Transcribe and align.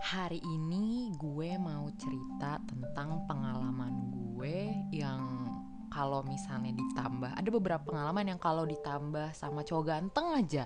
Hari 0.00 0.40
ini 0.40 1.12
gue 1.12 1.60
mau 1.60 1.84
cerita 2.00 2.56
tentang 2.64 3.28
pengalaman 3.28 4.08
gue 4.08 4.72
yang 4.96 5.52
kalau 5.92 6.24
misalnya 6.24 6.72
ditambah 6.72 7.36
ada 7.36 7.50
beberapa 7.52 7.84
pengalaman 7.84 8.32
yang 8.32 8.40
kalau 8.40 8.64
ditambah 8.64 9.36
sama 9.36 9.60
cowok 9.60 9.84
ganteng 9.84 10.26
aja 10.32 10.64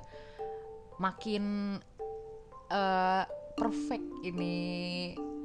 makin 1.02 1.76
uh, 2.70 3.24
perfect 3.58 4.06
ini 4.22 4.54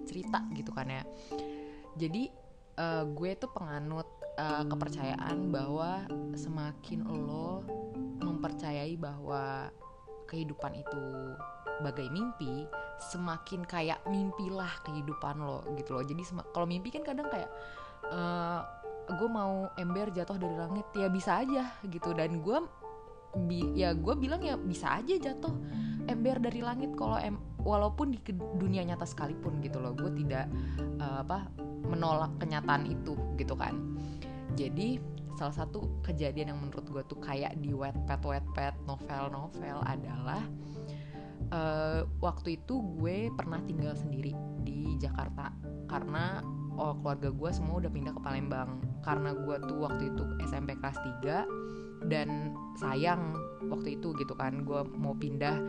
cerita 0.05 0.45
gitu 0.53 0.69
kan 0.69 0.89
ya. 0.89 1.03
Jadi 1.97 2.29
uh, 2.77 3.09
gue 3.09 3.31
tuh 3.41 3.49
penganut 3.49 4.05
uh, 4.37 4.63
kepercayaan 4.69 5.49
bahwa 5.49 6.05
semakin 6.37 7.09
lo 7.09 7.65
mempercayai 8.21 8.93
bahwa 9.01 9.73
kehidupan 10.29 10.77
itu 10.77 11.03
bagai 11.81 12.07
mimpi 12.13 12.69
semakin 12.99 13.63
kayak 13.63 14.03
mimpilah 14.05 14.69
kehidupan 14.83 15.39
lo 15.39 15.63
gitu 15.79 15.95
loh. 15.95 16.03
Jadi 16.03 16.21
kalau 16.51 16.67
mimpi 16.67 16.91
kan 16.91 17.03
kadang 17.07 17.31
kayak 17.31 17.49
uh, 18.11 18.61
eh, 19.09 19.15
gue 19.15 19.29
mau 19.31 19.71
ember 19.79 20.11
jatuh 20.11 20.35
dari 20.35 20.55
langit. 20.55 20.85
Ya 20.93 21.07
bisa 21.07 21.39
aja 21.39 21.73
gitu. 21.87 22.11
Dan 22.11 22.43
gue 22.43 22.59
bi 23.45 23.61
ya 23.77 23.93
gue 23.93 24.17
bilang 24.17 24.41
ya 24.41 24.57
bisa 24.57 24.99
aja 24.99 25.13
jatuh 25.13 25.53
ember 26.09 26.41
dari 26.41 26.65
langit 26.65 26.97
kalau 26.97 27.21
em 27.21 27.37
walaupun 27.61 28.09
di 28.09 28.19
dunia 28.57 28.81
nyata 28.83 29.07
sekalipun 29.07 29.63
gitu 29.63 29.79
loh. 29.79 29.95
Gue 29.95 30.11
tidak 30.13 30.51
uh, 30.99 31.23
apa 31.23 31.47
menolak 31.87 32.35
kenyataan 32.37 32.85
itu 32.85 33.15
gitu 33.39 33.55
kan. 33.55 33.73
Jadi 34.59 34.99
salah 35.39 35.55
satu 35.55 36.03
kejadian 36.03 36.51
yang 36.51 36.59
menurut 36.59 36.83
gue 36.83 37.03
tuh 37.07 37.15
kayak 37.23 37.55
di 37.63 37.71
wet 37.71 37.95
pet 38.03 38.19
wet 38.27 38.43
pet 38.51 38.75
novel 38.83 39.31
novel 39.31 39.79
adalah 39.87 40.43
uh, 41.53 42.01
waktu 42.21 42.61
itu 42.61 42.81
gue 42.97 43.29
pernah 43.33 43.61
tinggal 43.65 43.93
sendiri 43.97 44.33
di 44.63 44.97
Jakarta. 44.97 45.53
Karena 45.89 46.41
oh, 46.77 46.95
keluarga 47.01 47.29
gue 47.33 47.49
semua 47.51 47.81
udah 47.81 47.91
pindah 47.91 48.13
ke 48.15 48.21
Palembang. 48.21 48.79
Karena 49.01 49.33
gue 49.33 49.55
tuh 49.65 49.77
waktu 49.83 50.13
itu 50.13 50.23
SMP 50.45 50.77
kelas 50.77 50.97
3 51.25 52.07
dan 52.07 52.55
sayang 52.79 53.35
waktu 53.67 53.99
itu 53.99 54.15
gitu 54.15 54.31
kan 54.31 54.63
gue 54.63 54.87
mau 54.95 55.11
pindah 55.11 55.59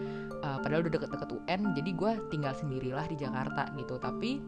uh, 0.47 0.63
padahal 0.63 0.87
udah 0.87 0.95
deket-deket 0.95 1.43
UN 1.43 1.75
jadi 1.75 1.91
gue 1.91 2.13
tinggal 2.31 2.55
sendirilah 2.55 3.07
di 3.11 3.17
Jakarta 3.19 3.73
gitu. 3.75 3.99
Tapi 3.99 4.39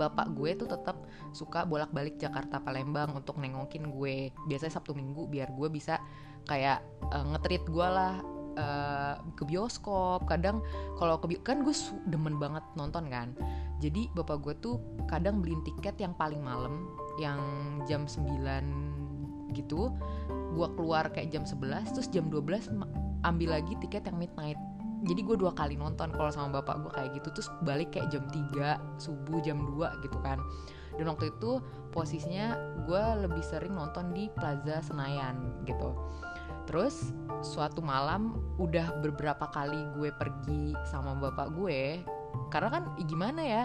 bapak 0.00 0.32
gue 0.32 0.56
tuh 0.56 0.68
tetap 0.70 1.04
suka 1.36 1.68
bolak-balik 1.68 2.16
Jakarta 2.16 2.56
Palembang 2.62 3.12
untuk 3.12 3.36
nengokin 3.36 3.92
gue. 3.92 4.32
Biasanya 4.48 4.80
Sabtu 4.80 4.96
Minggu 4.96 5.28
biar 5.28 5.52
gue 5.52 5.68
bisa 5.68 6.00
kayak 6.48 6.80
uh, 7.12 7.24
ngetrit 7.36 7.68
gue 7.68 7.84
lah 7.84 8.24
uh, 8.60 9.16
ke 9.34 9.48
bioskop 9.48 10.28
kadang 10.28 10.60
kalau 11.00 11.16
ke 11.16 11.40
kan 11.40 11.64
gue 11.64 11.72
demen 12.12 12.36
banget 12.36 12.62
nonton 12.76 13.08
kan. 13.08 13.32
Jadi 13.80 14.12
bapak 14.12 14.44
gue 14.44 14.54
tuh 14.60 14.76
kadang 15.08 15.40
beliin 15.40 15.64
tiket 15.64 15.96
yang 15.96 16.12
paling 16.12 16.44
malam 16.44 16.92
yang 17.16 17.40
jam 17.88 18.04
9 18.04 19.56
gitu 19.56 19.90
gue 20.30 20.68
keluar 20.78 21.10
kayak 21.10 21.30
jam 21.34 21.42
11 21.42 21.94
terus 21.94 22.08
jam 22.10 22.26
12 22.30 22.70
ambil 23.26 23.48
lagi 23.50 23.74
tiket 23.80 24.06
yang 24.06 24.20
midnight. 24.20 24.60
Jadi 25.00 25.24
gue 25.24 25.36
dua 25.40 25.56
kali 25.56 25.80
nonton 25.80 26.12
kalau 26.12 26.28
sama 26.28 26.60
bapak 26.60 26.84
gue 26.84 26.92
kayak 26.92 27.10
gitu 27.16 27.28
terus 27.32 27.48
balik 27.64 27.88
kayak 27.96 28.12
jam 28.12 28.24
3 28.28 29.00
subuh 29.00 29.40
jam 29.40 29.64
2 29.64 30.04
gitu 30.04 30.18
kan. 30.20 30.36
Dan 31.00 31.08
waktu 31.08 31.32
itu 31.32 31.64
posisinya 31.96 32.52
gue 32.84 33.02
lebih 33.24 33.40
sering 33.40 33.72
nonton 33.72 34.12
di 34.12 34.28
Plaza 34.36 34.84
Senayan 34.84 35.64
gitu 35.64 35.96
terus 36.68 37.12
suatu 37.40 37.80
malam 37.80 38.36
udah 38.60 39.00
beberapa 39.00 39.48
kali 39.48 39.80
gue 39.96 40.12
pergi 40.12 40.76
sama 40.88 41.16
bapak 41.16 41.56
gue 41.56 42.04
karena 42.50 42.68
kan 42.70 42.82
gimana 43.06 43.40
ya 43.42 43.62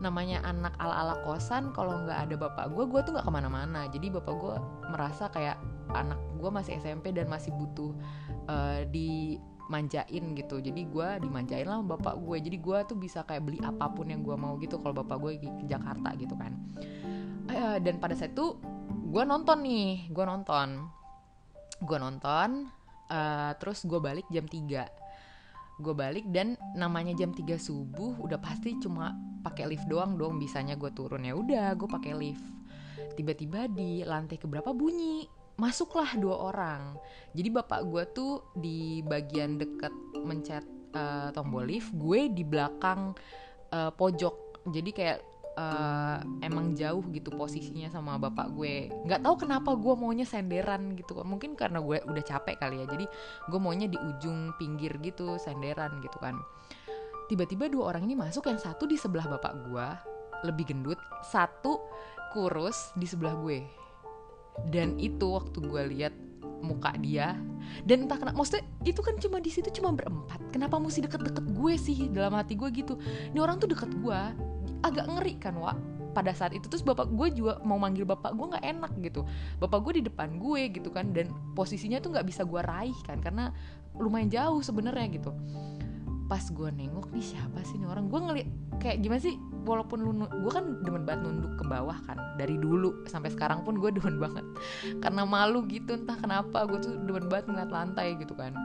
namanya 0.00 0.44
anak 0.44 0.76
ala-ala 0.76 1.20
kosan 1.24 1.72
kalau 1.72 2.04
nggak 2.04 2.28
ada 2.28 2.34
bapak 2.36 2.68
gue 2.72 2.84
gue 2.84 3.00
tuh 3.04 3.12
nggak 3.16 3.26
ke 3.26 3.32
mana-mana. 3.32 3.88
Jadi 3.88 4.12
bapak 4.12 4.34
gue 4.36 4.54
merasa 4.92 5.32
kayak 5.32 5.56
anak 5.96 6.20
gue 6.36 6.50
masih 6.52 6.76
SMP 6.80 7.16
dan 7.16 7.32
masih 7.32 7.52
butuh 7.56 7.96
uh, 8.48 8.84
di 8.92 9.40
manjain 9.72 10.36
gitu. 10.36 10.60
Jadi 10.60 10.86
gue 10.86 11.08
dimanjain 11.24 11.64
lah 11.64 11.80
sama 11.80 11.96
bapak 11.96 12.14
gue. 12.20 12.36
Jadi 12.44 12.56
gue 12.60 12.78
tuh 12.86 12.96
bisa 13.00 13.24
kayak 13.24 13.42
beli 13.44 13.58
apa 13.64 13.88
pun 13.88 14.08
yang 14.08 14.20
gue 14.20 14.36
mau 14.36 14.60
gitu 14.60 14.78
kalau 14.84 15.00
bapak 15.00 15.16
gue 15.16 15.32
ke 15.40 15.64
Jakarta 15.64 16.12
gitu 16.20 16.36
kan. 16.36 16.52
Uh, 17.46 17.78
dan 17.80 17.96
pada 17.96 18.12
saat 18.12 18.36
itu 18.36 18.58
gue 19.06 19.22
nonton 19.24 19.64
nih 19.64 20.12
gue 20.12 20.24
nonton 20.26 20.92
gue 21.82 21.98
nonton 22.00 22.70
uh, 23.12 23.52
terus 23.60 23.84
gue 23.84 24.00
balik 24.00 24.26
jam 24.32 24.48
3 24.48 24.88
gue 25.76 25.94
balik 25.94 26.24
dan 26.32 26.56
namanya 26.72 27.12
jam 27.12 27.36
3 27.36 27.44
subuh 27.60 28.16
udah 28.24 28.40
pasti 28.40 28.80
cuma 28.80 29.12
pakai 29.46 29.70
lift 29.70 29.86
doang 29.86 30.18
dong 30.18 30.42
bisanya 30.42 30.74
gue 30.74 30.90
turun. 30.90 31.22
Ya 31.22 31.38
udah 31.38 31.70
gue 31.78 31.86
pakai 31.86 32.18
lift. 32.18 32.42
Tiba-tiba 33.14 33.70
di 33.70 34.02
lantai 34.02 34.42
keberapa 34.42 34.74
bunyi? 34.74 35.22
Masuklah 35.56 36.18
dua 36.18 36.50
orang. 36.50 36.98
Jadi 37.32 37.48
bapak 37.54 37.80
gue 37.86 38.02
tuh 38.10 38.50
di 38.58 39.00
bagian 39.06 39.56
deket 39.56 39.94
mencet 40.20 40.66
uh, 40.92 41.30
tombol 41.30 41.64
lift 41.64 41.94
gue 41.94 42.28
di 42.34 42.42
belakang 42.42 43.14
uh, 43.70 43.94
pojok. 43.94 44.66
Jadi 44.66 44.90
kayak 44.90 45.18
uh, 45.56 46.20
emang 46.44 46.76
jauh 46.76 47.02
gitu 47.10 47.32
posisinya 47.34 47.88
sama 47.88 48.20
bapak 48.20 48.52
gue. 48.52 48.92
Nggak 49.08 49.20
tahu 49.24 49.34
kenapa 49.48 49.74
gue 49.74 49.94
maunya 49.96 50.28
senderan 50.28 50.94
gitu 50.94 51.18
mungkin 51.24 51.56
karena 51.56 51.80
gue 51.80 51.98
udah 52.04 52.24
capek 52.24 52.56
kali 52.60 52.84
ya. 52.84 52.86
Jadi 52.86 53.06
gue 53.48 53.58
maunya 53.58 53.88
di 53.90 53.98
ujung 53.98 54.54
pinggir 54.60 55.00
gitu 55.00 55.40
senderan 55.40 55.98
gitu 56.04 56.16
kan. 56.20 56.36
Tiba-tiba 57.26 57.66
dua 57.66 57.90
orang 57.96 58.06
ini 58.06 58.14
masuk 58.14 58.46
yang 58.46 58.60
satu 58.60 58.86
di 58.86 58.94
sebelah 58.94 59.26
bapak 59.26 59.52
gue 59.66 59.86
lebih 60.46 60.68
gendut 60.68 61.00
satu 61.26 61.80
kurus 62.30 62.94
di 62.94 63.08
sebelah 63.08 63.34
gue. 63.40 63.64
Dan 64.70 64.96
itu 65.00 65.36
waktu 65.36 65.58
gue 65.60 65.82
lihat 65.96 66.14
muka 66.56 66.96
dia 67.04 67.36
dan 67.84 68.08
entah 68.08 68.16
kenapa 68.16 68.40
maksudnya 68.40 68.64
itu 68.88 69.00
kan 69.04 69.14
cuma 69.20 69.38
di 69.42 69.50
situ 69.52 69.68
cuma 69.80 69.92
berempat. 69.92 70.40
Kenapa 70.54 70.80
mesti 70.80 71.04
deket-deket 71.04 71.44
gue 71.52 71.74
sih 71.76 72.08
dalam 72.08 72.32
hati 72.32 72.56
gue 72.56 72.68
gitu? 72.72 72.96
Ini 73.34 73.38
orang 73.42 73.60
tuh 73.60 73.68
deket 73.68 73.92
gue 74.00 74.20
agak 74.88 75.06
ngeri 75.10 75.34
kan 75.42 75.54
wa 75.58 75.74
pada 76.16 76.32
saat 76.32 76.56
itu 76.56 76.64
terus 76.72 76.80
bapak 76.80 77.12
gue 77.12 77.28
juga 77.36 77.60
mau 77.60 77.76
manggil 77.76 78.08
bapak 78.08 78.32
gue 78.32 78.46
nggak 78.56 78.64
enak 78.64 78.92
gitu. 79.04 79.20
Bapak 79.60 79.84
gue 79.84 80.00
di 80.00 80.02
depan 80.08 80.40
gue 80.40 80.72
gitu 80.72 80.88
kan 80.88 81.12
dan 81.12 81.28
posisinya 81.52 82.00
tuh 82.00 82.16
nggak 82.16 82.24
bisa 82.24 82.48
gue 82.48 82.64
raih 82.64 82.96
kan 83.04 83.20
karena 83.20 83.52
lumayan 84.00 84.32
jauh 84.32 84.64
sebenarnya 84.64 85.20
gitu. 85.20 85.36
Pas 86.26 86.40
gue 86.40 86.68
nengok 86.72 87.12
nih 87.12 87.36
siapa 87.36 87.60
sih 87.68 87.76
nih 87.76 87.86
orang? 87.92 88.08
Gue 88.08 88.20
ngeliat 88.24 88.48
kayak 88.80 89.04
gimana 89.04 89.20
sih 89.20 89.36
walaupun 89.68 90.00
lu 90.00 90.24
gue 90.24 90.52
kan 90.56 90.80
demen 90.80 91.04
banget 91.04 91.28
nunduk 91.28 91.52
ke 91.60 91.64
bawah 91.68 91.98
kan 92.08 92.16
dari 92.40 92.56
dulu 92.56 93.04
sampai 93.04 93.28
sekarang 93.28 93.60
pun 93.68 93.76
gue 93.76 93.92
demen 94.00 94.16
banget. 94.16 94.46
Karena 95.04 95.28
malu 95.28 95.68
gitu 95.68 96.00
entah 96.00 96.16
kenapa 96.16 96.64
gue 96.64 96.80
tuh 96.80 96.96
demen 97.04 97.28
banget 97.28 97.52
ngeliat 97.52 97.68
lantai 97.68 98.16
gitu 98.16 98.32
kan 98.32 98.56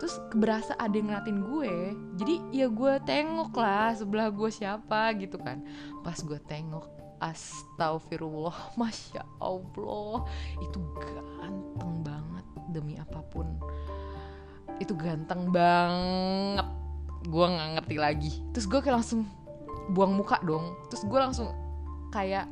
terus 0.00 0.16
berasa 0.32 0.72
ada 0.80 0.96
yang 0.96 1.12
ngeliatin 1.12 1.44
gue. 1.44 1.74
Jadi 2.16 2.34
ya 2.56 2.72
gue 2.72 2.92
tengok 3.04 3.52
lah 3.52 3.92
sebelah 3.92 4.32
gue 4.32 4.48
siapa 4.48 5.12
gitu 5.20 5.36
kan. 5.36 5.60
Pas 6.00 6.16
gue 6.16 6.40
tengok 6.48 6.88
astagfirullah 7.20 8.56
masya 8.80 9.20
allah. 9.36 10.24
Itu 10.64 10.80
ganteng 10.96 12.00
banget 12.00 12.46
demi 12.72 12.96
apa 12.96 13.20
pun. 13.28 13.44
Itu 14.80 14.96
ganteng 14.96 15.52
banget. 15.52 16.64
Gue 17.28 17.44
nggak 17.44 17.68
ngerti 17.76 17.96
lagi. 18.00 18.32
Terus 18.56 18.64
gue 18.64 18.80
kayak 18.80 19.04
langsung 19.04 19.28
buang 19.92 20.16
muka 20.16 20.40
dong. 20.40 20.80
Terus 20.88 21.04
gue 21.04 21.20
langsung 21.20 21.52
kayak 22.08 22.48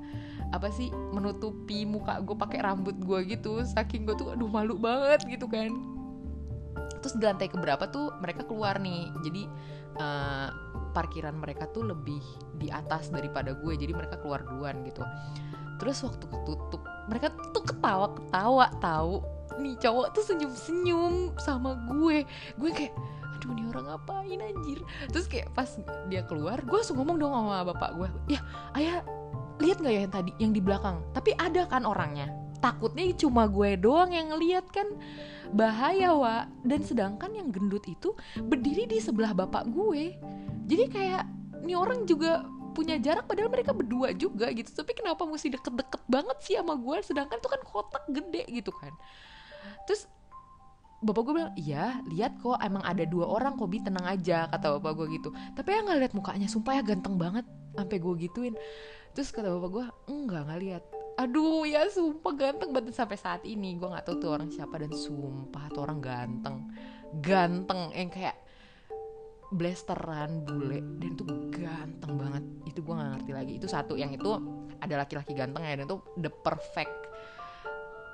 apa 0.52 0.68
sih 0.72 0.92
menutupi 1.12 1.84
muka 1.88 2.20
gue 2.20 2.36
pakai 2.36 2.60
rambut 2.60 3.00
gue 3.00 3.24
gitu. 3.24 3.64
Saking 3.64 4.04
gue 4.04 4.20
tuh 4.20 4.36
aduh 4.36 4.52
malu 4.52 4.76
banget 4.76 5.24
gitu 5.24 5.48
kan 5.48 5.97
terus 6.98 7.14
di 7.16 7.24
lantai 7.24 7.48
keberapa 7.50 7.88
tuh 7.88 8.14
mereka 8.18 8.44
keluar 8.44 8.78
nih. 8.78 9.10
Jadi 9.22 9.42
uh, 9.98 10.48
parkiran 10.92 11.36
mereka 11.36 11.70
tuh 11.70 11.86
lebih 11.86 12.20
di 12.58 12.68
atas 12.72 13.12
daripada 13.12 13.54
gue 13.54 13.72
jadi 13.78 13.92
mereka 13.94 14.18
keluar 14.18 14.42
duluan 14.42 14.82
gitu. 14.84 15.02
Terus 15.78 16.02
waktu 16.02 16.26
ketutup 16.26 16.82
mereka 17.06 17.30
tuh 17.54 17.62
ketawa 17.62 18.12
ketawa 18.18 18.66
tahu 18.82 19.22
nih 19.58 19.74
cowok 19.78 20.06
tuh 20.14 20.22
senyum 20.26 20.52
senyum 20.54 21.14
sama 21.38 21.78
gue. 21.86 22.26
Gue 22.58 22.70
kayak 22.74 22.94
aduh 23.38 23.54
ini 23.54 23.62
orang 23.70 23.86
ngapain 23.94 24.38
anjir? 24.42 24.78
Terus 25.14 25.26
kayak 25.30 25.54
pas 25.54 25.70
dia 26.10 26.26
keluar 26.26 26.58
gue 26.62 26.76
langsung 26.76 26.98
ngomong 26.98 27.16
dong 27.22 27.32
sama 27.34 27.62
bapak 27.70 27.90
gue 27.94 28.08
ya 28.34 28.40
ayah 28.74 29.06
lihat 29.58 29.82
nggak 29.82 29.94
ya 29.94 30.00
yang 30.06 30.14
tadi 30.14 30.30
yang 30.42 30.52
di 30.54 30.62
belakang? 30.62 31.02
Tapi 31.14 31.34
ada 31.38 31.66
kan 31.70 31.86
orangnya 31.86 32.47
takutnya 32.58 33.04
cuma 33.16 33.46
gue 33.46 33.78
doang 33.78 34.10
yang 34.12 34.34
ngeliat 34.34 34.66
kan? 34.70 34.86
Bahaya 35.54 36.12
wa. 36.12 36.46
Dan 36.62 36.84
sedangkan 36.84 37.32
yang 37.34 37.48
gendut 37.54 37.84
itu 37.88 38.12
berdiri 38.38 38.84
di 38.86 38.98
sebelah 39.00 39.32
bapak 39.32 39.70
gue. 39.72 40.16
Jadi 40.68 40.84
kayak 40.92 41.24
ini 41.64 41.72
orang 41.74 42.04
juga 42.04 42.44
punya 42.78 42.94
jarak 43.02 43.26
padahal 43.26 43.50
mereka 43.50 43.74
berdua 43.74 44.14
juga 44.14 44.52
gitu. 44.54 44.70
Tapi 44.70 44.94
kenapa 44.94 45.26
mesti 45.26 45.50
deket-deket 45.50 46.02
banget 46.06 46.38
sih 46.46 46.54
sama 46.54 46.78
gue? 46.78 46.96
Sedangkan 47.02 47.42
itu 47.42 47.50
kan 47.50 47.62
kotak 47.66 48.04
gede 48.06 48.46
gitu 48.54 48.70
kan. 48.70 48.94
Terus 49.88 50.06
bapak 50.98 51.22
gue 51.30 51.34
bilang 51.38 51.54
iya 51.54 52.02
lihat 52.10 52.42
kok 52.42 52.58
emang 52.58 52.82
ada 52.82 53.06
dua 53.06 53.30
orang 53.30 53.54
kok 53.54 53.70
bi 53.70 53.78
tenang 53.78 54.02
aja 54.02 54.46
kata 54.50 54.78
bapak 54.78 54.92
gue 54.94 55.06
gitu. 55.18 55.34
Tapi 55.58 55.68
ya 55.74 55.78
nggak 55.82 55.98
lihat 56.06 56.12
mukanya 56.14 56.46
sumpah 56.46 56.78
ya 56.78 56.82
ganteng 56.86 57.18
banget 57.18 57.46
sampai 57.74 57.96
gue 57.98 58.14
gituin. 58.28 58.54
Terus 59.14 59.34
kata 59.34 59.50
bapak 59.58 59.70
gue 59.74 59.84
enggak 60.10 60.42
nggak 60.46 60.60
lihat 60.62 60.84
aduh 61.18 61.66
ya 61.66 61.90
sumpah 61.90 62.32
ganteng 62.38 62.70
banget 62.70 62.94
sampai 62.94 63.18
saat 63.18 63.42
ini. 63.42 63.74
Gue 63.74 63.90
nggak 63.90 64.06
tahu 64.06 64.16
tuh 64.22 64.30
orang 64.38 64.48
siapa 64.54 64.78
dan 64.78 64.94
sumpah 64.94 65.66
tuh 65.74 65.82
orang 65.82 65.98
ganteng. 65.98 66.70
Ganteng 67.18 67.90
yang 67.90 68.08
kayak 68.08 68.38
blasteran 69.50 70.46
bule 70.46 70.78
dan 71.02 71.08
itu 71.12 71.24
ganteng 71.50 72.12
banget. 72.14 72.44
Itu 72.70 72.80
gue 72.86 72.94
nggak 72.94 73.10
ngerti 73.18 73.32
lagi. 73.34 73.52
Itu 73.58 73.66
satu 73.66 73.98
yang 73.98 74.14
itu 74.14 74.30
ada 74.78 74.94
laki-laki 75.02 75.34
ganteng 75.34 75.66
ya 75.66 75.74
dan 75.74 75.90
itu 75.90 75.98
the 76.22 76.30
perfect 76.30 76.94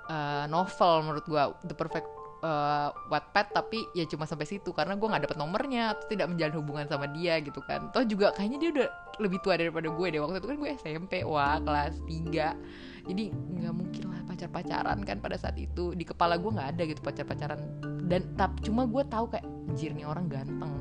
uh, 0.09 0.49
novel 0.49 1.05
menurut 1.05 1.25
gue 1.29 1.43
the 1.69 1.77
perfect 1.77 2.09
uh, 2.44 2.88
Wattpad 3.08 3.56
tapi 3.56 3.88
ya 3.96 4.05
cuma 4.05 4.29
sampai 4.29 4.44
situ 4.44 4.70
karena 4.76 4.94
gue 5.00 5.08
nggak 5.08 5.25
dapet 5.25 5.38
nomornya 5.41 5.96
atau 5.96 6.05
tidak 6.12 6.29
menjalin 6.29 6.55
hubungan 6.61 6.87
sama 6.87 7.08
dia 7.08 7.41
gitu 7.41 7.64
kan. 7.64 7.88
Toh 7.96 8.05
juga 8.05 8.37
kayaknya 8.37 8.58
dia 8.61 8.70
udah 8.76 8.88
lebih 9.25 9.38
tua 9.41 9.56
daripada 9.56 9.88
gue 9.88 10.06
deh 10.12 10.20
waktu 10.20 10.38
itu 10.44 10.49
kan 10.52 10.58
gue 10.61 10.70
SMP 10.76 11.12
wah 11.25 11.56
kelas 11.62 11.96
3 12.05 13.05
jadi 13.05 13.25
nggak 13.32 13.75
mungkin 13.76 14.05
lah 14.11 14.20
pacar 14.25 14.49
pacaran 14.49 14.99
kan 15.05 15.17
pada 15.20 15.37
saat 15.41 15.56
itu. 15.56 15.96
Di 15.96 16.05
kepala 16.05 16.37
gue 16.37 16.50
nggak 16.52 16.69
ada 16.76 16.82
gitu 16.85 17.00
pacar 17.00 17.25
pacaran 17.25 17.61
dan 18.05 18.25
tap 18.37 18.61
cuma 18.61 18.85
gue 18.85 19.02
tahu 19.08 19.32
kayak 19.32 19.44
anjir 19.44 19.93
nih 19.97 20.05
orang 20.08 20.29
ganteng. 20.29 20.73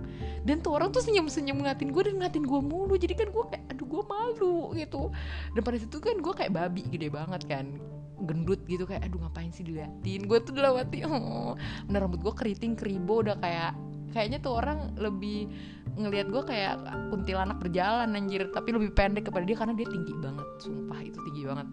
Dan 0.44 0.59
tuh 0.59 0.75
orang 0.75 0.92
tuh 0.92 1.00
senyum 1.00 1.31
senyum 1.31 1.63
ngatin 1.63 1.95
gue 1.95 2.04
dan 2.04 2.16
ngatin 2.19 2.44
gue 2.44 2.59
mulu. 2.59 2.95
Jadi 3.00 3.16
kan 3.16 3.27
gue 3.31 3.44
kayak 3.48 3.63
aduh 3.75 3.88
gue 3.88 4.04
malu 4.07 4.57
gitu. 4.75 5.12
Dan 5.56 5.62
pada 5.63 5.77
situ 5.80 5.98
kan 6.00 6.19
gue 6.19 6.33
kayak 6.36 6.51
babi 6.51 6.83
gede 6.88 7.07
banget 7.12 7.44
kan 7.48 7.93
gendut 8.24 8.62
gitu 8.66 8.88
kayak 8.88 9.08
aduh 9.08 9.20
ngapain 9.24 9.52
sih 9.52 9.64
diliatin? 9.64 10.25
Gue 10.25 10.40
tuh 10.42 10.56
dalam 10.56 10.80
oh. 10.80 11.54
Bener 11.86 12.00
rambut 12.04 12.20
gue 12.24 12.34
keriting 12.34 12.74
keribo 12.74 13.22
udah 13.22 13.38
kayak 13.40 13.75
kayaknya 14.14 14.40
tuh 14.40 14.54
orang 14.58 14.94
lebih 14.96 15.50
ngelihat 15.98 16.30
gue 16.30 16.44
kayak 16.46 16.81
kuntilanak 17.12 17.60
berjalan 17.60 18.10
anjir. 18.16 18.50
Tapi 18.50 18.70
lebih 18.74 18.96
pendek 18.96 19.28
kepada 19.30 19.44
dia 19.46 19.58
karena 19.58 19.74
dia 19.75 19.88
tinggi 19.88 20.14
banget. 20.18 20.48
Sumpah 20.64 21.00
itu 21.04 21.20
tinggi 21.30 21.44
banget. 21.46 21.68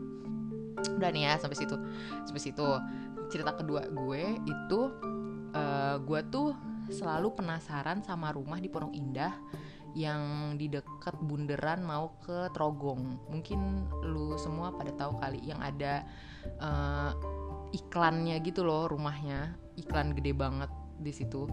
Udah 1.01 1.09
nih 1.13 1.23
ya 1.31 1.33
sampai 1.39 1.57
situ. 1.57 1.77
Sampai 2.27 2.43
situ. 2.43 2.67
Cerita 3.31 3.55
kedua 3.55 3.87
gue 3.87 4.23
itu 4.43 4.81
uh, 5.55 5.97
gue 6.03 6.21
tuh 6.29 6.51
selalu 6.91 7.31
penasaran 7.39 8.03
sama 8.03 8.35
rumah 8.35 8.59
di 8.59 8.67
Pondok 8.67 8.91
Indah 8.91 9.31
yang 9.95 10.55
di 10.57 10.71
dekat 10.71 11.17
bundaran 11.25 11.83
mau 11.83 12.15
ke 12.23 12.49
Trogong. 12.55 13.31
Mungkin 13.31 13.91
lu 14.07 14.39
semua 14.39 14.71
pada 14.75 14.95
tahu 14.95 15.19
kali 15.19 15.43
yang 15.43 15.59
ada 15.59 16.07
uh, 16.63 17.13
iklannya 17.75 18.39
gitu 18.43 18.63
loh 18.63 18.87
rumahnya. 18.91 19.55
Iklan 19.79 20.15
gede 20.15 20.33
banget 20.35 20.71
di 21.01 21.13
situ. 21.15 21.51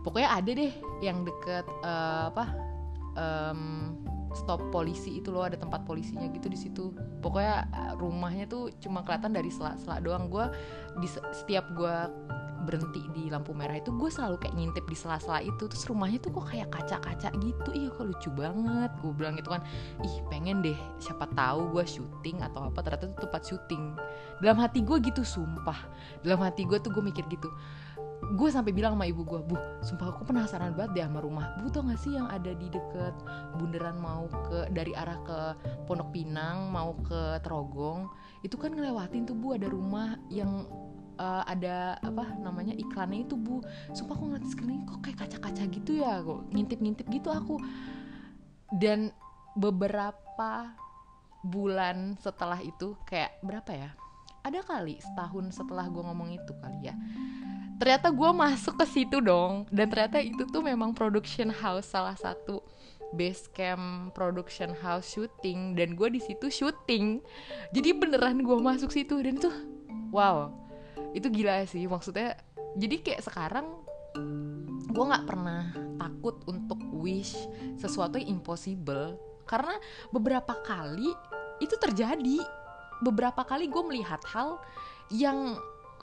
Pokoknya 0.00 0.30
ada 0.32 0.50
deh 0.50 0.72
yang 1.04 1.22
deket 1.28 1.66
uh, 1.84 2.32
apa 2.32 2.44
um, 3.16 3.94
stop 4.32 4.62
polisi 4.70 5.18
itu 5.18 5.34
loh 5.34 5.46
ada 5.46 5.58
tempat 5.58 5.82
polisinya 5.84 6.26
gitu 6.30 6.46
di 6.46 6.58
situ. 6.58 6.84
Pokoknya 7.22 7.66
eh, 7.70 7.92
rumahnya 7.98 8.46
tuh 8.46 8.70
cuma 8.78 9.02
kelihatan 9.02 9.34
dari 9.34 9.50
sela-sela 9.50 9.98
doang. 9.98 10.30
Gue 10.30 10.46
di 10.98 11.08
setiap 11.10 11.66
gue 11.74 11.96
berhenti 12.60 13.00
di 13.16 13.32
lampu 13.32 13.56
merah 13.56 13.80
itu 13.80 13.88
gue 13.88 14.12
selalu 14.12 14.36
kayak 14.36 14.54
ngintip 14.54 14.84
di 14.86 14.96
sela-sela 14.96 15.40
itu. 15.42 15.64
Terus 15.66 15.84
rumahnya 15.90 16.18
tuh 16.22 16.30
kok 16.36 16.46
kayak 16.52 16.68
kaca-kaca 16.70 17.28
gitu. 17.40 17.70
Iya 17.74 17.88
kok 17.90 18.04
lucu 18.06 18.30
banget. 18.36 18.90
Gue 19.02 19.12
bilang 19.16 19.34
gitu 19.34 19.50
kan 19.50 19.62
ih 20.04 20.16
pengen 20.30 20.62
deh 20.62 20.78
siapa 21.02 21.26
tahu 21.34 21.74
gue 21.74 21.84
syuting 21.84 22.44
atau 22.44 22.70
apa. 22.70 22.78
Ternyata 22.86 23.10
itu 23.10 23.16
tempat 23.18 23.42
syuting. 23.42 23.84
Dalam 24.38 24.58
hati 24.62 24.80
gue 24.84 24.96
gitu 25.02 25.26
sumpah. 25.26 25.78
Dalam 26.22 26.40
hati 26.44 26.62
gue 26.68 26.78
tuh 26.78 26.92
gue 26.94 27.02
mikir 27.02 27.26
gitu 27.32 27.50
gue 28.20 28.48
sampai 28.52 28.76
bilang 28.76 28.94
sama 28.94 29.08
ibu 29.08 29.24
gue 29.24 29.40
bu 29.40 29.56
sumpah 29.80 30.12
aku 30.12 30.28
penasaran 30.28 30.76
banget 30.76 30.90
deh 31.00 31.04
sama 31.08 31.20
rumah. 31.24 31.56
Bu 31.56 31.72
tau 31.72 31.82
gak 31.88 31.98
sih 31.98 32.12
yang 32.14 32.28
ada 32.28 32.52
di 32.52 32.68
deket 32.68 33.16
bundaran 33.56 33.96
mau 33.96 34.28
ke 34.28 34.68
dari 34.70 34.92
arah 34.92 35.16
ke 35.24 35.38
Pondok 35.88 36.12
Pinang 36.12 36.68
mau 36.68 36.92
ke 37.00 37.40
Trogong 37.40 38.12
itu 38.44 38.60
kan 38.60 38.76
ngelewatin 38.76 39.24
tuh 39.24 39.36
bu 39.36 39.56
ada 39.56 39.72
rumah 39.72 40.20
yang 40.28 40.68
uh, 41.16 41.42
ada 41.48 41.96
apa 42.04 42.36
namanya 42.44 42.76
iklannya 42.76 43.24
itu 43.24 43.40
bu. 43.40 43.64
Sumpah 43.96 44.14
aku 44.14 44.24
ngeliat 44.28 44.46
sekeliling 44.52 44.84
kok 44.84 45.00
kayak 45.00 45.18
kaca-kaca 45.24 45.64
gitu 45.72 45.90
ya 46.04 46.20
kok 46.20 46.40
ngintip-ngintip 46.52 47.06
gitu 47.08 47.32
aku. 47.32 47.56
Dan 48.70 49.10
beberapa 49.56 50.76
bulan 51.40 52.20
setelah 52.20 52.60
itu 52.60 52.94
kayak 53.08 53.40
berapa 53.40 53.72
ya? 53.72 53.90
Ada 54.40 54.64
kali 54.64 55.00
setahun 55.00 55.52
setelah 55.56 55.88
gue 55.88 56.00
ngomong 56.00 56.32
itu 56.32 56.52
kali 56.64 56.88
ya 56.88 56.96
ternyata 57.80 58.12
gue 58.12 58.30
masuk 58.36 58.76
ke 58.76 58.86
situ 58.86 59.24
dong. 59.24 59.64
Dan 59.72 59.88
ternyata 59.88 60.20
itu 60.20 60.44
tuh 60.44 60.60
memang 60.60 60.92
production 60.92 61.48
house 61.48 61.88
salah 61.88 62.14
satu 62.14 62.60
base 63.16 63.48
camp 63.56 64.12
production 64.12 64.76
house 64.76 65.08
shooting. 65.08 65.72
Dan 65.72 65.96
gue 65.96 66.12
di 66.12 66.20
situ 66.20 66.52
syuting 66.52 67.24
jadi 67.72 67.96
beneran 67.96 68.44
gue 68.44 68.56
masuk 68.60 68.92
situ 68.92 69.16
dan 69.24 69.40
itu 69.40 69.48
wow. 70.12 70.52
Itu 71.16 71.32
gila 71.32 71.64
sih 71.64 71.88
maksudnya. 71.88 72.36
Jadi 72.76 73.00
kayak 73.00 73.24
sekarang 73.24 73.80
gue 74.90 75.04
nggak 75.06 75.26
pernah 75.26 75.72
takut 75.96 76.36
untuk 76.44 76.78
wish 76.92 77.34
sesuatu 77.80 78.20
yang 78.20 78.38
impossible. 78.38 79.16
Karena 79.48 79.74
beberapa 80.12 80.52
kali 80.68 81.08
itu 81.64 81.74
terjadi. 81.80 82.44
Beberapa 83.00 83.48
kali 83.48 83.64
gue 83.72 83.80
melihat 83.80 84.20
hal 84.28 84.60
yang 85.08 85.56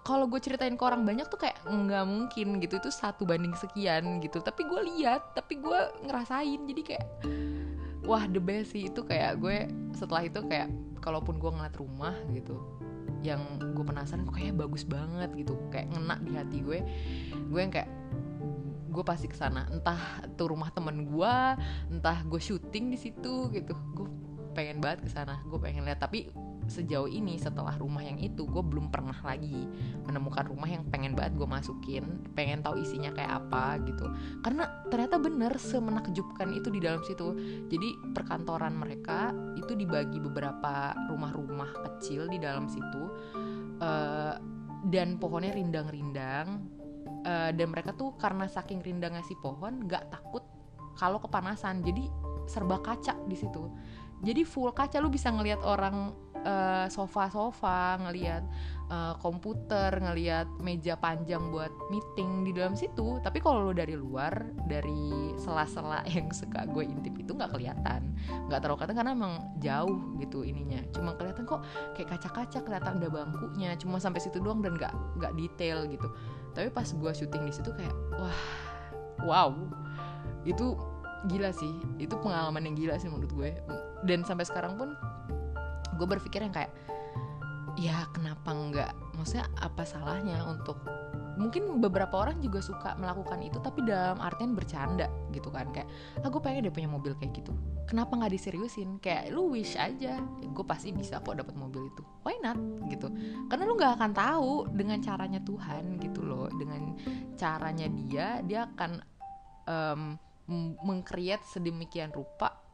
kalau 0.07 0.23
gue 0.31 0.39
ceritain 0.39 0.71
ke 0.79 0.83
orang 0.87 1.03
banyak 1.03 1.27
tuh 1.27 1.35
kayak 1.35 1.59
nggak 1.67 2.05
mungkin 2.07 2.63
gitu. 2.63 2.79
Itu 2.79 2.87
satu 2.95 3.27
banding 3.27 3.51
sekian 3.59 4.23
gitu. 4.23 4.39
Tapi 4.39 4.63
gue 4.63 4.81
lihat 4.95 5.35
tapi 5.35 5.59
gue 5.59 5.79
ngerasain. 6.07 6.63
Jadi 6.63 6.81
kayak 6.87 7.05
wah 8.07 8.23
the 8.31 8.39
best 8.39 8.71
sih. 8.71 8.87
Itu 8.87 9.03
kayak 9.03 9.43
gue 9.43 9.67
setelah 9.91 10.23
itu 10.23 10.39
kayak 10.47 10.71
kalaupun 11.03 11.35
gue 11.43 11.51
ngeliat 11.51 11.75
rumah 11.75 12.15
gitu 12.31 12.55
yang 13.19 13.59
gue 13.59 13.83
penasaran 13.83 14.23
kok 14.23 14.39
kayak 14.39 14.55
bagus 14.55 14.87
banget 14.87 15.27
gitu. 15.35 15.59
Kayak 15.75 15.91
ngena 15.91 16.15
di 16.23 16.31
hati 16.39 16.57
gue. 16.63 16.79
Gue 17.51 17.59
yang 17.59 17.73
kayak 17.75 17.91
gue 18.87 19.03
pasti 19.03 19.27
ke 19.27 19.35
sana 19.35 19.67
entah 19.67 20.23
tuh 20.39 20.55
rumah 20.55 20.71
temen 20.71 21.03
gue 21.03 21.35
entah 21.91 22.23
gue 22.23 22.39
syuting 22.39 22.95
di 22.95 22.97
situ 22.97 23.51
gitu. 23.51 23.75
Gue 23.91 24.07
pengen 24.55 24.79
banget 24.79 25.03
ke 25.03 25.11
sana 25.11 25.43
gue 25.43 25.59
pengen 25.59 25.83
lihat. 25.83 25.99
Tapi 25.99 26.31
sejauh 26.67 27.07
ini 27.07 27.39
setelah 27.39 27.75
rumah 27.79 28.03
yang 28.03 28.19
itu 28.19 28.43
gue 28.45 28.63
belum 28.63 28.91
pernah 28.91 29.15
lagi 29.23 29.67
menemukan 30.03 30.47
rumah 30.51 30.67
yang 30.67 30.83
pengen 30.91 31.15
banget 31.15 31.39
gue 31.39 31.47
masukin 31.47 32.03
pengen 32.35 32.59
tahu 32.61 32.79
isinya 32.79 33.11
kayak 33.15 33.43
apa 33.43 33.79
gitu. 33.87 34.05
Karena 34.43 34.69
ternyata 34.91 35.15
bener 35.17 35.53
semenakjubkan 35.55 36.53
itu 36.53 36.67
di 36.69 36.79
dalam 36.83 37.01
situ. 37.03 37.33
Jadi 37.71 37.89
perkantoran 38.13 38.75
mereka 38.75 39.31
itu 39.55 39.73
dibagi 39.73 40.19
beberapa 40.21 40.93
rumah-rumah 41.09 41.71
kecil 41.87 42.27
di 42.29 42.37
dalam 42.37 42.69
situ 42.69 43.03
uh, 43.81 44.35
dan 44.87 45.17
pohonnya 45.17 45.55
rindang-rindang 45.55 46.61
uh, 47.25 47.51
dan 47.51 47.67
mereka 47.71 47.95
tuh 47.95 48.13
karena 48.19 48.45
saking 48.45 48.83
rindangnya 48.83 49.23
si 49.25 49.33
pohon 49.39 49.87
nggak 49.87 50.11
takut 50.11 50.43
kalau 50.97 51.21
kepanasan. 51.21 51.81
Jadi 51.85 52.09
serba 52.47 52.79
kaca 52.79 53.13
di 53.27 53.35
situ. 53.37 53.69
Jadi 54.25 54.41
full 54.41 54.73
kaca. 54.73 54.97
Lu 54.97 55.13
bisa 55.13 55.29
ngelihat 55.29 55.61
orang 55.61 56.15
uh, 56.43 56.85
sofa-sofa, 56.91 58.01
ngelihat 58.03 58.43
uh, 58.91 59.15
komputer, 59.19 59.91
ngelihat 59.99 60.47
meja 60.59 60.95
panjang 60.99 61.51
buat 61.51 61.71
meeting 61.91 62.47
di 62.47 62.51
dalam 62.55 62.75
situ. 62.75 63.19
Tapi 63.23 63.39
kalau 63.39 63.69
lo 63.69 63.73
dari 63.75 63.95
luar, 63.95 64.33
dari 64.67 65.33
sela-sela 65.39 66.03
yang 66.15 66.31
suka 66.31 66.67
gue 66.67 66.83
intip 66.87 67.15
itu 67.19 67.31
nggak 67.35 67.51
kelihatan, 67.53 68.15
nggak 68.51 68.59
terlalu 68.63 68.77
kelihatan 68.83 68.97
karena 68.97 69.11
emang 69.15 69.33
jauh 69.59 69.97
gitu 70.19 70.43
ininya. 70.43 70.81
Cuma 70.91 71.15
kelihatan 71.15 71.43
kok 71.47 71.61
kayak 71.95 72.17
kaca-kaca 72.17 72.59
kelihatan 72.63 72.93
ada 72.99 73.09
bangkunya, 73.09 73.71
cuma 73.79 73.97
sampai 74.01 74.19
situ 74.23 74.39
doang 74.39 74.63
dan 74.63 74.75
nggak 74.75 74.93
nggak 75.19 75.33
detail 75.35 75.85
gitu. 75.87 76.07
Tapi 76.55 76.73
pas 76.73 76.87
gue 76.87 77.11
syuting 77.13 77.43
di 77.45 77.53
situ 77.53 77.69
kayak 77.75 77.93
wah, 78.17 78.39
wow, 79.21 79.49
itu 80.47 80.73
gila 81.27 81.51
sih, 81.51 81.73
itu 81.97 82.13
pengalaman 82.21 82.63
yang 82.65 82.75
gila 82.77 82.95
sih 82.97 83.09
menurut 83.09 83.31
gue. 83.33 83.51
Dan 84.05 84.21
sampai 84.21 84.45
sekarang 84.45 84.77
pun 84.77 84.93
gue 85.97 86.07
berpikir 86.07 86.45
yang 86.45 86.53
kayak 86.53 86.71
ya 87.77 88.09
kenapa 88.13 88.49
enggak 88.53 88.91
maksudnya 89.13 89.49
apa 89.61 89.85
salahnya 89.85 90.41
untuk 90.45 90.77
mungkin 91.37 91.77
beberapa 91.77 92.17
orang 92.17 92.41
juga 92.41 92.59
suka 92.59 92.97
melakukan 92.97 93.45
itu 93.45 93.61
tapi 93.61 93.85
dalam 93.85 94.17
artian 94.17 94.57
bercanda 94.57 95.05
gitu 95.29 95.53
kan. 95.53 95.69
Kayak 95.69 95.87
ah 96.25 96.29
gue 96.33 96.41
pengen 96.41 96.65
deh 96.65 96.73
punya 96.73 96.89
mobil 96.89 97.13
kayak 97.21 97.37
gitu. 97.37 97.53
Kenapa 97.85 98.17
nggak 98.17 98.33
diseriusin? 98.33 98.97
Kayak 98.99 99.31
lu 99.31 99.53
wish 99.53 99.77
aja 99.77 100.17
gue 100.41 100.65
pasti 100.65 100.91
bisa 100.91 101.21
kok 101.21 101.37
dapat 101.37 101.53
mobil 101.53 101.87
itu. 101.87 102.01
Why 102.25 102.41
not? 102.41 102.57
Gitu. 102.89 103.07
Karena 103.47 103.63
lu 103.69 103.77
nggak 103.77 103.93
akan 104.01 104.11
tahu 104.17 104.51
dengan 104.73 104.97
caranya 104.99 105.39
Tuhan 105.45 106.01
gitu 106.01 106.25
loh 106.25 106.49
dengan 106.57 106.97
caranya 107.37 107.85
dia 107.85 108.41
dia 108.41 108.65
akan 108.73 108.91
um, 109.69 110.01
mengcreate 110.81 111.45
sedemikian 111.45 112.09
rupa 112.11 112.66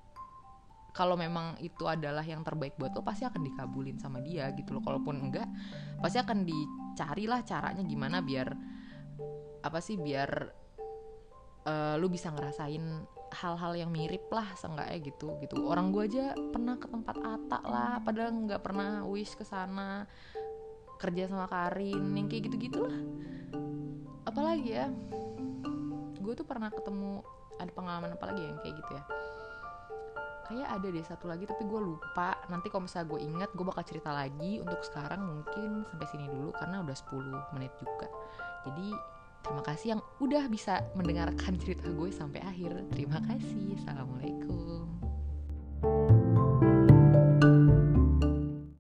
kalau 0.94 1.18
memang 1.18 1.58
itu 1.60 1.90
adalah 1.90 2.22
yang 2.22 2.46
terbaik 2.46 2.78
buat 2.78 2.94
lo 2.94 3.02
pasti 3.02 3.26
akan 3.26 3.42
dikabulin 3.42 3.98
sama 3.98 4.22
dia 4.22 4.54
gitu 4.54 4.78
loh. 4.78 4.84
Kalaupun 4.86 5.30
enggak 5.30 5.50
pasti 6.00 6.22
akan 6.22 6.46
dicarilah 6.46 7.42
caranya 7.44 7.84
gimana 7.84 8.22
biar 8.22 8.54
apa 9.64 9.80
sih 9.82 9.98
biar 9.98 10.30
uh, 11.66 11.96
lu 11.98 12.08
bisa 12.14 12.30
ngerasain 12.30 13.10
hal-hal 13.34 13.74
yang 13.74 13.90
mirip 13.90 14.30
lah 14.30 14.46
seenggaknya 14.54 15.10
gitu 15.10 15.34
gitu. 15.42 15.66
Orang 15.66 15.90
gue 15.90 16.06
aja 16.06 16.38
pernah 16.54 16.78
ke 16.78 16.86
tempat 16.86 17.18
Ata 17.18 17.60
lah 17.66 17.94
padahal 18.06 18.30
nggak 18.46 18.62
pernah 18.62 19.02
wish 19.10 19.34
ke 19.34 19.42
sana 19.42 20.06
kerja 21.04 21.28
sama 21.28 21.52
Karin 21.52 22.16
yang 22.16 22.32
kayak 22.32 22.48
gitu 22.48 22.72
gitulah 22.72 22.96
apalagi 24.24 24.72
ya 24.72 24.88
gue 26.24 26.34
tuh 26.34 26.48
pernah 26.48 26.72
ketemu 26.72 27.20
ada 27.60 27.72
pengalaman 27.76 28.16
apa 28.16 28.26
lagi 28.32 28.42
yang 28.48 28.60
kayak 28.64 28.76
gitu 28.80 28.92
ya 28.96 29.04
kayak 30.54 30.70
ada 30.70 30.88
deh 30.94 31.02
satu 31.02 31.26
lagi 31.26 31.50
tapi 31.50 31.66
gue 31.66 31.82
lupa. 31.82 32.38
Nanti 32.54 32.70
kalau 32.70 32.86
misalnya 32.86 33.10
gue 33.10 33.20
inget 33.26 33.50
gue 33.58 33.66
bakal 33.66 33.82
cerita 33.82 34.14
lagi. 34.14 34.62
Untuk 34.62 34.86
sekarang 34.86 35.26
mungkin 35.26 35.82
sampai 35.90 36.08
sini 36.14 36.30
dulu 36.30 36.54
karena 36.54 36.86
udah 36.86 36.94
10 36.94 37.58
menit 37.58 37.74
juga. 37.82 38.08
Jadi 38.70 38.94
terima 39.44 39.64
kasih 39.66 39.88
yang 39.98 40.02
udah 40.22 40.44
bisa 40.48 40.86
mendengarkan 40.94 41.58
cerita 41.58 41.90
gue 41.90 42.10
sampai 42.14 42.46
akhir. 42.46 42.86
Terima 42.94 43.18
kasih. 43.26 43.82
Assalamualaikum 43.82 45.03